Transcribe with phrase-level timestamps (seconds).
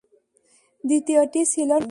[0.83, 1.79] দ্বিতীয়টি ছিল নকল।